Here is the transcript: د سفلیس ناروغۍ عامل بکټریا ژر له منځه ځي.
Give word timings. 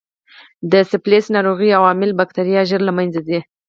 د 0.71 0.73
سفلیس 0.91 1.25
ناروغۍ 1.35 1.69
عامل 1.79 2.11
بکټریا 2.19 2.61
ژر 2.69 2.81
له 2.87 2.93
منځه 2.97 3.19
ځي. 3.27 3.39